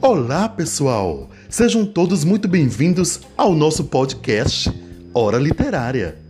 Olá, 0.00 0.48
pessoal! 0.48 1.30
Sejam 1.48 1.84
todos 1.84 2.24
muito 2.24 2.46
bem-vindos 2.46 3.20
ao 3.36 3.54
nosso 3.54 3.84
podcast 3.84 4.72
Hora 5.14 5.38
Literária 5.38 6.26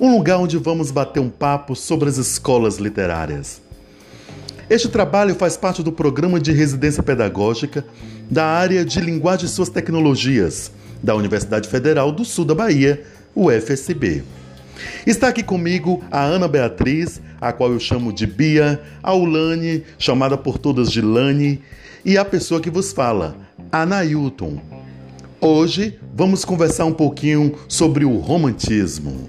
um 0.00 0.16
lugar 0.16 0.38
onde 0.38 0.58
vamos 0.58 0.90
bater 0.90 1.20
um 1.20 1.30
papo 1.30 1.74
sobre 1.74 2.08
as 2.08 2.16
escolas 2.16 2.78
literárias. 2.78 3.60
Este 4.68 4.88
trabalho 4.88 5.34
faz 5.34 5.56
parte 5.56 5.82
do 5.82 5.92
programa 5.92 6.40
de 6.40 6.52
residência 6.52 7.02
pedagógica 7.02 7.84
da 8.30 8.44
área 8.44 8.84
de 8.84 9.00
linguagem 9.00 9.46
e 9.46 9.48
suas 9.48 9.68
tecnologias 9.68 10.72
da 11.02 11.14
Universidade 11.14 11.68
Federal 11.68 12.10
do 12.10 12.24
Sul 12.24 12.44
da 12.44 12.54
Bahia, 12.54 13.04
UFSB. 13.34 14.24
Está 15.06 15.28
aqui 15.28 15.42
comigo 15.42 16.02
a 16.10 16.22
Ana 16.22 16.48
Beatriz, 16.48 17.20
a 17.40 17.52
qual 17.52 17.72
eu 17.72 17.80
chamo 17.80 18.12
de 18.12 18.26
Bia, 18.26 18.80
a 19.02 19.14
Ulane, 19.14 19.84
chamada 19.98 20.36
por 20.36 20.58
todas 20.58 20.90
de 20.90 21.00
Lani, 21.00 21.60
e 22.04 22.18
a 22.18 22.24
pessoa 22.24 22.60
que 22.60 22.70
vos 22.70 22.92
fala, 22.92 23.36
Anailton. 23.70 24.60
Hoje 25.40 25.98
vamos 26.14 26.44
conversar 26.44 26.86
um 26.86 26.92
pouquinho 26.92 27.54
sobre 27.68 28.04
o 28.04 28.18
romantismo. 28.18 29.28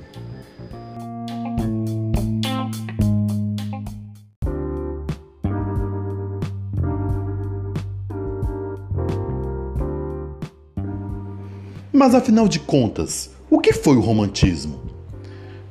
Mas 11.91 12.13
afinal 12.13 12.47
de 12.47 12.59
contas, 12.59 13.31
o 13.49 13.59
que 13.59 13.73
foi 13.73 13.95
o 13.95 14.01
romantismo? 14.01 14.84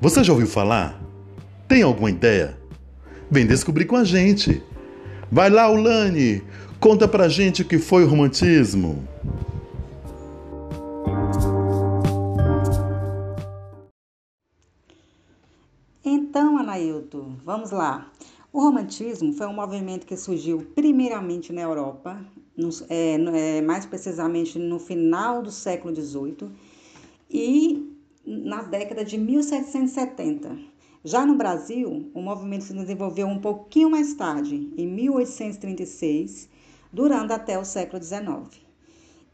Você 0.05 0.23
já 0.23 0.35
ouviu 0.35 0.47
falar? 0.47 1.03
Tem 1.67 1.81
alguma 1.81 2.11
ideia? 2.11 2.59
Vem 3.31 3.47
descobrir 3.47 3.87
com 3.87 3.97
a 3.97 4.05
gente. 4.05 4.63
Vai 5.33 5.49
lá, 5.49 5.71
Ulane, 5.71 6.43
conta 6.79 7.09
pra 7.09 7.27
gente 7.27 7.63
o 7.63 7.65
que 7.65 7.79
foi 7.79 8.05
o 8.05 8.07
romantismo. 8.07 9.03
Então, 16.05 16.59
Anailton, 16.59 17.37
vamos 17.43 17.71
lá. 17.71 18.13
O 18.53 18.61
romantismo 18.61 19.33
foi 19.33 19.47
um 19.47 19.55
movimento 19.55 20.05
que 20.05 20.19
surgiu 20.19 20.67
primeiramente 20.75 21.51
na 21.51 21.63
Europa, 21.63 22.23
no, 22.55 22.69
é, 22.91 23.15
é, 23.57 23.63
mais 23.63 23.87
precisamente 23.87 24.59
no 24.59 24.79
final 24.79 25.43
do 25.43 25.51
século 25.51 25.97
XVIII 25.97 26.51
e 27.31 27.94
na 28.27 28.63
década 28.63 29.05
de 29.05 29.19
1770. 29.19 30.57
Já 31.05 31.27
no 31.27 31.35
Brasil, 31.35 32.11
o 32.15 32.23
movimento 32.23 32.65
se 32.65 32.73
desenvolveu 32.73 33.27
um 33.27 33.39
pouquinho 33.39 33.91
mais 33.91 34.15
tarde, 34.15 34.73
em 34.77 34.87
1836, 34.87 36.49
durando 36.93 37.33
até 37.33 37.59
o 37.59 37.65
século 37.65 38.03
XIX. 38.03 38.65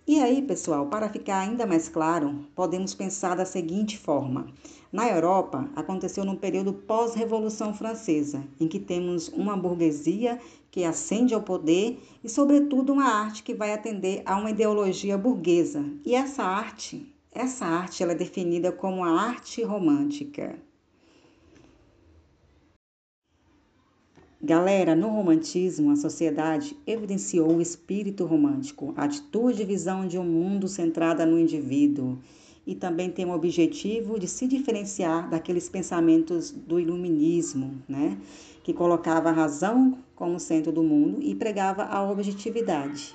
E 0.06 0.18
aí, 0.18 0.42
pessoal, 0.42 0.86
para 0.86 1.08
ficar 1.08 1.38
ainda 1.38 1.64
mais 1.64 1.88
claro, 1.88 2.44
podemos 2.56 2.94
pensar 2.94 3.36
da 3.36 3.44
seguinte 3.44 3.96
forma: 3.96 4.48
na 4.92 5.08
Europa, 5.08 5.70
aconteceu 5.76 6.24
num 6.24 6.34
período 6.34 6.72
pós-Revolução 6.72 7.72
Francesa, 7.72 8.42
em 8.58 8.66
que 8.66 8.80
temos 8.80 9.28
uma 9.28 9.56
burguesia 9.56 10.40
que 10.68 10.82
ascende 10.82 11.32
ao 11.32 11.42
poder 11.42 12.00
e, 12.24 12.28
sobretudo, 12.28 12.92
uma 12.92 13.04
arte 13.04 13.44
que 13.44 13.54
vai 13.54 13.72
atender 13.72 14.22
a 14.26 14.36
uma 14.36 14.50
ideologia 14.50 15.16
burguesa. 15.16 15.84
E 16.04 16.16
essa 16.16 16.42
arte, 16.42 17.14
essa 17.32 17.64
arte 17.64 18.02
ela 18.02 18.12
é 18.12 18.16
definida 18.16 18.72
como 18.72 19.04
a 19.04 19.10
arte 19.10 19.62
romântica. 19.62 20.58
Galera, 24.42 24.96
no 24.96 25.08
romantismo, 25.08 25.90
a 25.90 25.96
sociedade 25.96 26.74
evidenciou 26.86 27.56
o 27.56 27.60
espírito 27.60 28.24
romântico, 28.24 28.94
a 28.96 29.04
atitude 29.04 29.62
e 29.62 29.66
visão 29.66 30.08
de 30.08 30.18
um 30.18 30.24
mundo 30.24 30.66
centrada 30.66 31.26
no 31.26 31.38
indivíduo, 31.38 32.18
e 32.66 32.74
também 32.74 33.10
tem 33.10 33.26
o 33.26 33.32
objetivo 33.34 34.18
de 34.18 34.26
se 34.26 34.46
diferenciar 34.46 35.28
daqueles 35.28 35.68
pensamentos 35.68 36.50
do 36.50 36.80
iluminismo, 36.80 37.82
né, 37.86 38.16
que 38.64 38.72
colocava 38.72 39.28
a 39.28 39.32
razão 39.32 39.98
como 40.14 40.40
centro 40.40 40.72
do 40.72 40.82
mundo 40.82 41.18
e 41.20 41.34
pregava 41.34 41.84
a 41.84 42.02
objetividade. 42.02 43.14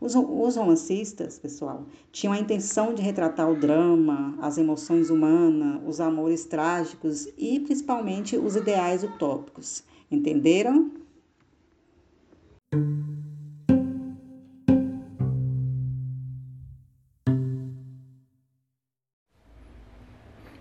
Os, 0.00 0.14
os 0.14 0.56
romancistas, 0.56 1.38
pessoal, 1.38 1.86
tinham 2.12 2.32
a 2.32 2.38
intenção 2.38 2.94
de 2.94 3.00
retratar 3.00 3.50
o 3.50 3.58
drama, 3.58 4.34
as 4.40 4.58
emoções 4.58 5.08
humanas, 5.08 5.80
os 5.86 6.00
amores 6.00 6.44
trágicos 6.44 7.26
e 7.38 7.60
principalmente 7.60 8.36
os 8.36 8.56
ideais 8.56 9.02
utópicos. 9.02 9.82
Entenderam? 10.10 10.90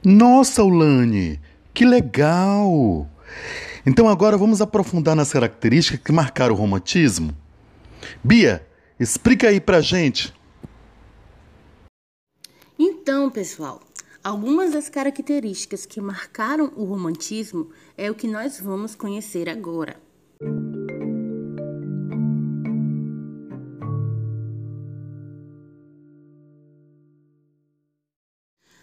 Nossa, 0.04 0.64
Ulane, 0.64 1.40
que 1.74 1.84
legal! 1.84 3.10
Então 3.86 4.08
agora 4.08 4.38
vamos 4.38 4.62
aprofundar 4.62 5.16
nas 5.16 5.34
características 5.34 6.00
que 6.00 6.12
marcaram 6.12 6.54
o 6.56 6.58
romantismo. 6.58 7.36
Bia, 8.24 8.66
explica 9.00 9.50
aí 9.50 9.60
pra 9.60 9.82
gente. 9.82 10.34
Então, 12.78 13.30
pessoal, 13.30 13.82
Algumas 14.26 14.74
das 14.74 14.90
características 14.90 15.86
que 15.86 16.02
marcaram 16.02 16.74
o 16.76 16.84
romantismo 16.84 17.70
é 17.96 18.10
o 18.10 18.16
que 18.16 18.28
nós 18.28 18.60
vamos 18.60 18.96
conhecer 18.96 19.48
agora. 19.48 20.02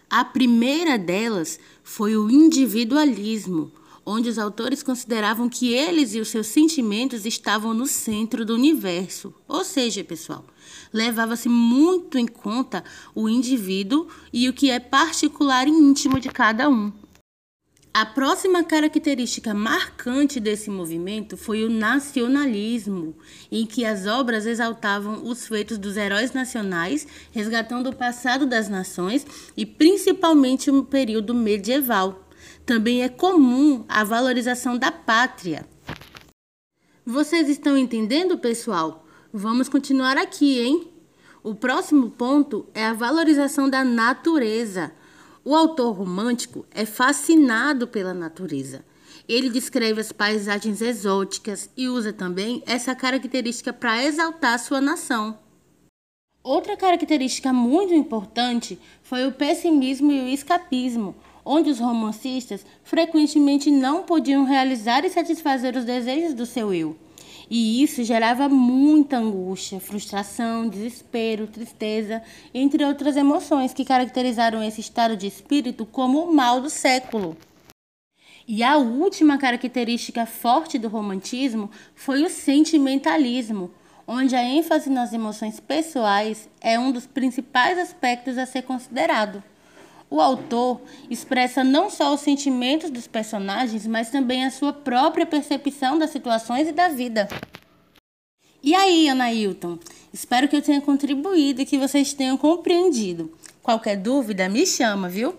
A 0.08 0.24
primeira 0.24 0.96
delas 0.96 1.58
foi 1.82 2.16
o 2.16 2.30
individualismo, 2.30 3.72
onde 4.04 4.28
os 4.28 4.38
autores 4.38 4.82
consideravam 4.82 5.48
que 5.48 5.72
eles 5.72 6.14
e 6.14 6.20
os 6.20 6.28
seus 6.28 6.46
sentimentos 6.48 7.24
estavam 7.24 7.72
no 7.72 7.86
centro 7.86 8.44
do 8.44 8.54
universo. 8.54 9.34
Ou 9.46 9.64
seja, 9.64 10.02
pessoal, 10.04 10.44
levava-se 10.92 11.48
muito 11.48 12.18
em 12.18 12.26
conta 12.26 12.84
o 13.14 13.28
indivíduo 13.28 14.08
e 14.32 14.48
o 14.48 14.52
que 14.52 14.70
é 14.70 14.80
particular 14.80 15.66
e 15.66 15.70
íntimo 15.70 16.18
de 16.18 16.28
cada 16.28 16.68
um. 16.68 16.92
A 17.94 18.06
próxima 18.06 18.64
característica 18.64 19.52
marcante 19.52 20.40
desse 20.40 20.70
movimento 20.70 21.36
foi 21.36 21.62
o 21.62 21.68
nacionalismo, 21.68 23.14
em 23.50 23.66
que 23.66 23.84
as 23.84 24.06
obras 24.06 24.46
exaltavam 24.46 25.26
os 25.26 25.46
feitos 25.46 25.76
dos 25.76 25.98
heróis 25.98 26.32
nacionais, 26.32 27.06
resgatando 27.32 27.90
o 27.90 27.94
passado 27.94 28.46
das 28.46 28.66
nações 28.66 29.26
e 29.54 29.66
principalmente 29.66 30.70
o 30.70 30.82
período 30.82 31.34
medieval. 31.34 32.21
Também 32.64 33.02
é 33.02 33.08
comum 33.08 33.84
a 33.88 34.04
valorização 34.04 34.78
da 34.78 34.92
pátria. 34.92 35.66
Vocês 37.04 37.48
estão 37.48 37.76
entendendo, 37.76 38.38
pessoal? 38.38 39.04
Vamos 39.32 39.68
continuar 39.68 40.16
aqui, 40.16 40.60
hein? 40.60 40.88
O 41.42 41.56
próximo 41.56 42.10
ponto 42.10 42.68
é 42.72 42.84
a 42.84 42.92
valorização 42.92 43.68
da 43.68 43.82
natureza. 43.82 44.92
O 45.44 45.56
autor 45.56 45.90
romântico 45.90 46.64
é 46.70 46.86
fascinado 46.86 47.88
pela 47.88 48.14
natureza. 48.14 48.84
Ele 49.28 49.50
descreve 49.50 50.00
as 50.00 50.12
paisagens 50.12 50.80
exóticas 50.80 51.68
e 51.76 51.88
usa 51.88 52.12
também 52.12 52.62
essa 52.64 52.94
característica 52.94 53.72
para 53.72 54.04
exaltar 54.04 54.56
sua 54.60 54.80
nação. 54.80 55.36
Outra 56.44 56.76
característica 56.76 57.52
muito 57.52 57.92
importante 57.92 58.78
foi 59.02 59.26
o 59.26 59.32
pessimismo 59.32 60.12
e 60.12 60.20
o 60.20 60.28
escapismo 60.28 61.16
onde 61.44 61.70
os 61.70 61.78
romancistas 61.78 62.64
frequentemente 62.82 63.70
não 63.70 64.02
podiam 64.02 64.44
realizar 64.44 65.04
e 65.04 65.10
satisfazer 65.10 65.76
os 65.76 65.84
desejos 65.84 66.34
do 66.34 66.46
seu 66.46 66.72
eu. 66.72 66.96
E 67.50 67.82
isso 67.82 68.02
gerava 68.02 68.48
muita 68.48 69.18
angústia, 69.18 69.78
frustração, 69.78 70.68
desespero, 70.68 71.46
tristeza, 71.46 72.22
entre 72.54 72.84
outras 72.84 73.16
emoções 73.16 73.74
que 73.74 73.84
caracterizaram 73.84 74.62
esse 74.62 74.80
estado 74.80 75.16
de 75.16 75.26
espírito 75.26 75.84
como 75.84 76.24
o 76.24 76.34
mal 76.34 76.60
do 76.60 76.70
século. 76.70 77.36
E 78.48 78.62
a 78.62 78.76
última 78.76 79.38
característica 79.38 80.24
forte 80.26 80.78
do 80.78 80.88
romantismo 80.88 81.70
foi 81.94 82.24
o 82.24 82.30
sentimentalismo, 82.30 83.70
onde 84.06 84.34
a 84.34 84.42
ênfase 84.42 84.90
nas 84.90 85.12
emoções 85.12 85.60
pessoais 85.60 86.48
é 86.60 86.78
um 86.78 86.90
dos 86.90 87.06
principais 87.06 87.78
aspectos 87.78 88.38
a 88.38 88.46
ser 88.46 88.62
considerado. 88.62 89.42
O 90.12 90.20
autor 90.20 90.82
expressa 91.08 91.64
não 91.64 91.88
só 91.88 92.12
os 92.12 92.20
sentimentos 92.20 92.90
dos 92.90 93.06
personagens, 93.06 93.86
mas 93.86 94.10
também 94.10 94.44
a 94.44 94.50
sua 94.50 94.70
própria 94.70 95.24
percepção 95.24 95.98
das 95.98 96.10
situações 96.10 96.68
e 96.68 96.72
da 96.72 96.88
vida. 96.88 97.26
E 98.62 98.74
aí, 98.74 99.08
Anailton? 99.08 99.78
Espero 100.12 100.48
que 100.48 100.54
eu 100.54 100.60
tenha 100.60 100.82
contribuído 100.82 101.62
e 101.62 101.64
que 101.64 101.78
vocês 101.78 102.12
tenham 102.12 102.36
compreendido. 102.36 103.32
Qualquer 103.62 103.96
dúvida, 103.96 104.50
me 104.50 104.66
chama, 104.66 105.08
viu? 105.08 105.34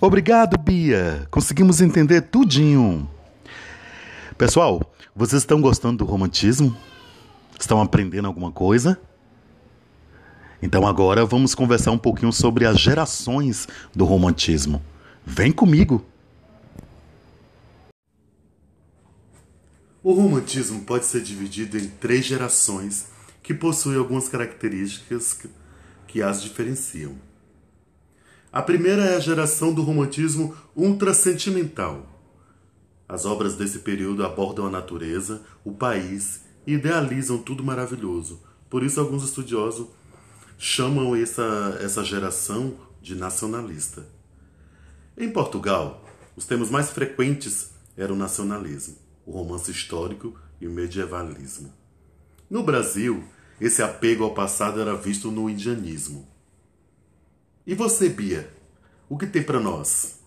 Obrigado, 0.00 0.58
Bia. 0.58 1.24
Conseguimos 1.30 1.80
entender 1.80 2.22
tudinho. 2.22 3.08
Pessoal, 4.38 4.94
vocês 5.16 5.42
estão 5.42 5.60
gostando 5.60 5.98
do 5.98 6.04
romantismo? 6.04 6.76
Estão 7.58 7.82
aprendendo 7.82 8.28
alguma 8.28 8.52
coisa? 8.52 8.96
Então 10.62 10.86
agora 10.86 11.26
vamos 11.26 11.56
conversar 11.56 11.90
um 11.90 11.98
pouquinho 11.98 12.32
sobre 12.32 12.64
as 12.64 12.78
gerações 12.78 13.66
do 13.92 14.04
romantismo. 14.04 14.80
Vem 15.26 15.50
comigo! 15.50 16.06
O 20.04 20.12
romantismo 20.12 20.82
pode 20.82 21.06
ser 21.06 21.20
dividido 21.20 21.76
em 21.76 21.88
três 21.88 22.24
gerações 22.24 23.06
que 23.42 23.52
possuem 23.52 23.98
algumas 23.98 24.28
características 24.28 25.36
que 26.06 26.22
as 26.22 26.40
diferenciam. 26.40 27.16
A 28.52 28.62
primeira 28.62 29.02
é 29.02 29.16
a 29.16 29.20
geração 29.20 29.74
do 29.74 29.82
romantismo 29.82 30.54
ultrasentimental. 30.76 32.17
As 33.08 33.24
obras 33.24 33.56
desse 33.56 33.78
período 33.78 34.24
abordam 34.24 34.66
a 34.66 34.70
natureza, 34.70 35.40
o 35.64 35.72
país 35.72 36.42
e 36.66 36.74
idealizam 36.74 37.38
tudo 37.38 37.64
maravilhoso. 37.64 38.40
Por 38.68 38.82
isso, 38.82 39.00
alguns 39.00 39.24
estudiosos 39.24 39.86
chamam 40.58 41.16
essa, 41.16 41.78
essa 41.80 42.04
geração 42.04 42.74
de 43.00 43.14
nacionalista. 43.14 44.06
Em 45.16 45.30
Portugal, 45.30 46.04
os 46.36 46.44
temas 46.44 46.68
mais 46.68 46.90
frequentes 46.90 47.70
eram 47.96 48.14
o 48.14 48.18
nacionalismo, 48.18 48.96
o 49.24 49.32
romance 49.32 49.70
histórico 49.70 50.38
e 50.60 50.66
o 50.66 50.70
medievalismo. 50.70 51.72
No 52.50 52.62
Brasil, 52.62 53.24
esse 53.60 53.82
apego 53.82 54.24
ao 54.24 54.34
passado 54.34 54.80
era 54.80 54.94
visto 54.94 55.30
no 55.30 55.48
indianismo. 55.48 56.28
E 57.66 57.74
você, 57.74 58.08
Bia? 58.08 58.52
O 59.08 59.16
que 59.16 59.26
tem 59.26 59.42
para 59.42 59.60
nós? 59.60 60.17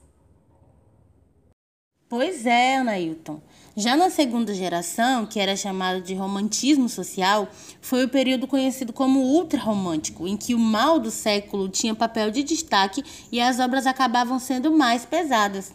Pois 2.12 2.46
é, 2.46 2.76
Anailton. 2.76 3.40
Já 3.74 3.96
na 3.96 4.10
segunda 4.10 4.54
geração, 4.54 5.26
que 5.26 5.40
era 5.40 5.56
chamada 5.56 6.02
de 6.02 6.14
romantismo 6.14 6.90
social, 6.90 7.48
foi 7.80 8.04
o 8.04 8.10
período 8.10 8.48
conhecido 8.48 8.92
como 8.92 9.22
ultrarromântico, 9.22 10.28
em 10.28 10.36
que 10.36 10.54
o 10.54 10.60
mal 10.60 11.00
do 11.00 11.10
século 11.10 11.70
tinha 11.70 11.96
papel 11.96 12.30
de 12.30 12.44
destaque 12.44 13.02
e 13.32 13.40
as 13.40 13.62
obras 13.62 13.88
acabavam 13.88 14.40
sendo 14.40 14.74
mais 14.74 15.06
pesadas. 15.06 15.74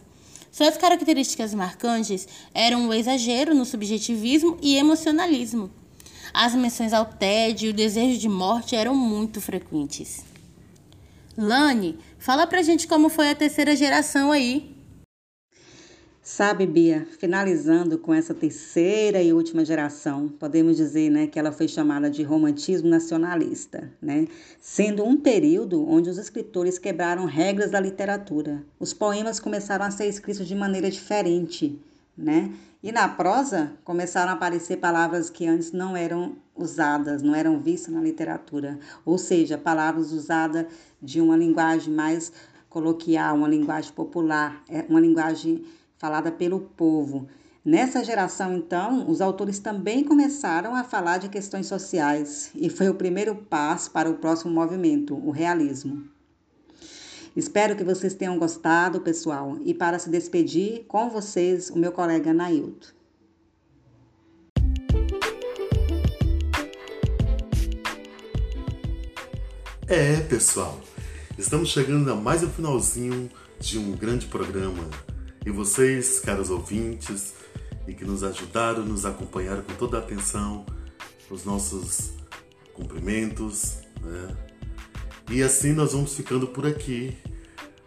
Suas 0.51 0.77
características 0.77 1.55
marcantes 1.55 2.27
eram 2.53 2.87
o 2.87 2.93
exagero 2.93 3.55
no 3.55 3.65
subjetivismo 3.65 4.59
e 4.61 4.77
emocionalismo. 4.77 5.71
As 6.31 6.53
menções 6.53 6.93
ao 6.93 7.05
tédio 7.05 7.65
e 7.65 7.71
o 7.71 7.73
desejo 7.73 8.19
de 8.19 8.29
morte 8.29 8.75
eram 8.75 8.93
muito 8.93 9.41
frequentes. 9.41 10.23
Lani, 11.35 11.97
fala 12.19 12.45
pra 12.45 12.61
gente 12.61 12.87
como 12.87 13.09
foi 13.09 13.31
a 13.31 13.35
terceira 13.35 13.75
geração 13.75 14.31
aí. 14.31 14.76
Sabe, 16.29 16.67
Bia, 16.67 17.07
finalizando 17.19 17.97
com 17.97 18.13
essa 18.13 18.33
terceira 18.33 19.23
e 19.23 19.31
última 19.31 19.63
geração, 19.63 20.27
podemos 20.27 20.75
dizer 20.75 21.09
né, 21.09 21.25
que 21.25 21.39
ela 21.39 21.53
foi 21.53 21.69
chamada 21.69 22.09
de 22.09 22.21
romantismo 22.21 22.89
nacionalista, 22.89 23.89
né, 24.01 24.27
sendo 24.59 25.05
um 25.05 25.15
período 25.15 25.89
onde 25.89 26.09
os 26.09 26.17
escritores 26.17 26.77
quebraram 26.77 27.23
regras 27.23 27.71
da 27.71 27.79
literatura. 27.79 28.61
Os 28.77 28.93
poemas 28.93 29.39
começaram 29.39 29.85
a 29.85 29.89
ser 29.89 30.07
escritos 30.07 30.45
de 30.45 30.53
maneira 30.53 30.91
diferente, 30.91 31.81
né? 32.17 32.51
E 32.83 32.91
na 32.91 33.07
prosa 33.07 33.71
começaram 33.85 34.31
a 34.31 34.35
aparecer 34.35 34.79
palavras 34.79 35.29
que 35.29 35.47
antes 35.47 35.71
não 35.71 35.95
eram 35.95 36.35
usadas, 36.57 37.21
não 37.21 37.33
eram 37.33 37.61
vistas 37.61 37.93
na 37.93 38.01
literatura, 38.01 38.77
ou 39.05 39.17
seja, 39.17 39.57
palavras 39.57 40.11
usadas 40.11 40.65
de 41.01 41.21
uma 41.21 41.37
linguagem 41.37 41.93
mais 41.93 42.33
coloquial, 42.67 43.37
uma 43.37 43.47
linguagem 43.47 43.93
popular, 43.93 44.61
é, 44.67 44.85
uma 44.89 44.99
linguagem 44.99 45.63
falada 45.97 46.31
pelo 46.31 46.59
povo. 46.59 47.27
Nessa 47.65 48.03
geração, 48.03 48.55
então, 48.55 49.09
os 49.09 49.19
autores 49.19 49.59
também 49.59 50.03
começaram 50.03 50.73
a 50.73 50.83
falar 50.83 51.17
de 51.17 51.27
questões 51.27 51.67
sociais 51.67 52.49
e 52.55 52.69
foi 52.69 52.87
o 52.87 52.95
primeiro 52.95 53.35
passo 53.35 53.91
para 53.91 54.09
o 54.09 54.15
próximo 54.15 54.53
movimento, 54.53 55.15
o 55.15 55.31
realismo. 55.31 56.07
Espero 57.35 57.75
que 57.75 57.83
vocês 57.83 58.13
tenham 58.13 58.39
gostado, 58.39 59.01
pessoal, 59.01 59.57
e 59.65 59.73
para 59.73 59.99
se 59.99 60.09
despedir, 60.09 60.85
com 60.87 61.09
vocês, 61.09 61.69
o 61.69 61.77
meu 61.77 61.91
colega 61.91 62.33
Nailton. 62.33 62.87
É, 69.89 70.21
pessoal, 70.21 70.79
estamos 71.37 71.69
chegando 71.69 72.11
a 72.11 72.15
mais 72.15 72.43
um 72.43 72.49
finalzinho 72.49 73.29
de 73.59 73.77
um 73.77 73.91
grande 73.91 74.25
programa 74.27 74.83
e 75.47 75.49
vocês, 75.49 76.19
caros 76.19 76.49
ouvintes, 76.49 77.33
e 77.87 77.93
que 77.93 78.03
nos 78.03 78.21
ajudaram, 78.21 78.83
nos 78.83 79.05
acompanharam 79.05 79.61
com 79.61 79.73
toda 79.75 79.95
a 79.95 80.01
atenção, 80.01 80.65
os 81.29 81.45
nossos 81.45 82.11
cumprimentos, 82.73 83.77
né? 84.01 84.35
E 85.31 85.41
assim 85.41 85.71
nós 85.71 85.93
vamos 85.93 86.13
ficando 86.13 86.47
por 86.47 86.67
aqui. 86.67 87.17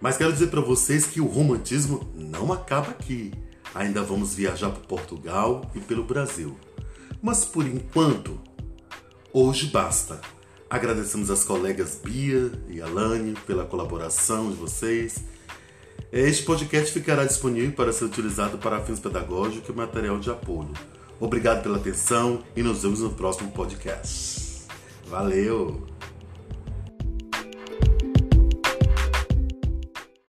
Mas 0.01 0.17
quero 0.17 0.33
dizer 0.33 0.47
para 0.47 0.63
vocês 0.63 1.05
que 1.05 1.21
o 1.21 1.27
romantismo 1.27 2.11
não 2.15 2.51
acaba 2.51 2.93
aqui. 2.93 3.31
Ainda 3.75 4.03
vamos 4.03 4.35
viajar 4.35 4.71
por 4.71 4.87
Portugal 4.87 5.71
e 5.75 5.81
pelo 5.81 6.03
Brasil. 6.03 6.57
Mas 7.21 7.45
por 7.45 7.67
enquanto, 7.67 8.41
hoje 9.35 9.67
basta. 9.67 10.19
Agradecemos 10.71 11.31
as 11.31 11.45
colegas 11.45 12.01
Bia 12.03 12.53
e 12.71 12.81
Alane 12.81 13.35
pela 13.47 13.67
colaboração 13.67 14.51
de 14.51 14.57
vocês 14.57 15.23
este 16.13 16.43
podcast 16.43 16.93
ficará 16.93 17.25
disponível 17.25 17.73
para 17.73 17.93
ser 17.93 18.07
utilizado 18.07 18.59
para 18.59 18.81
fins 18.81 18.99
pedagógicos 18.99 19.69
e 19.69 19.73
material 19.73 20.19
de 20.19 20.31
apoio. 20.31 20.73
Obrigado 21.21 21.63
pela 21.63 21.77
atenção 21.77 22.43
e 22.57 22.63
nos 22.63 22.83
vemos 22.83 23.01
no 23.01 23.11
próximo 23.11 23.53
podcast. 23.53 24.67
Valeu! 25.07 25.87